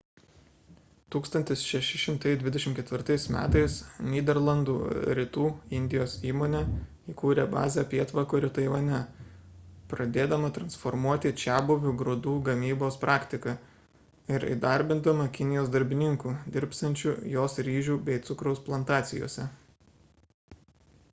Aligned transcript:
1624 1.15 3.17
m 3.33 3.35
nyderlandų 4.13 4.73
rytų 5.19 5.43
indijos 5.79 6.15
įmonė 6.29 6.61
įkūrė 7.13 7.45
bazę 7.51 7.83
pietvakarių 7.91 8.49
taivane 8.59 9.01
pradėdama 9.93 10.51
transformuoti 10.57 11.33
čiabuvių 11.43 11.93
grūdų 12.01 12.35
gamybos 12.49 12.99
praktiką 13.05 13.55
ir 14.37 14.49
įdarbindama 14.57 15.29
kinijos 15.39 15.71
darbininkų 15.79 16.35
dirbsiančių 16.59 17.17
jos 17.37 17.61
ryžių 17.71 18.03
bei 18.11 18.23
cukraus 18.33 18.67
plantacijose 18.71 19.47